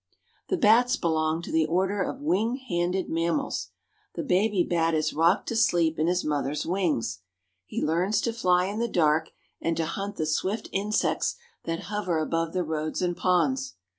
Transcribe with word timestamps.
The 0.47 0.57
bats 0.57 0.97
belong 0.97 1.43
to 1.43 1.51
the 1.51 1.67
Order 1.67 2.01
of 2.01 2.21
Wing 2.21 2.55
Handed 2.55 3.07
Mammals. 3.07 3.69
The 4.15 4.23
baby 4.23 4.63
bat 4.63 4.95
is 4.95 5.13
rocked 5.13 5.47
to 5.49 5.55
sleep 5.55 5.99
in 5.99 6.07
his 6.07 6.25
mother's 6.25 6.65
wings. 6.65 7.19
He 7.67 7.83
learns 7.85 8.19
to 8.21 8.33
fly 8.33 8.65
in 8.65 8.79
the 8.79 8.87
dark 8.87 9.29
and 9.61 9.77
to 9.77 9.85
hunt 9.85 10.15
the 10.15 10.25
swift 10.25 10.69
insects 10.71 11.35
that 11.65 11.81
hover 11.81 12.17
above 12.17 12.51
the 12.53 12.63
roads 12.63 13.03
and 13.03 13.15
ponds. 13.15 13.75